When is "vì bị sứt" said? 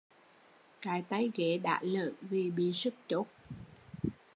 2.21-2.93